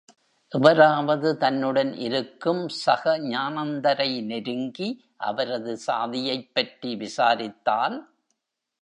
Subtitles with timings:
[0.51, 4.89] எவராவது தன்னுடன் இருக்கும் சகஜானந்தரை நெருங்கி
[5.17, 7.97] அவரது சாதியைப் பற்றி விசாரித்தால்.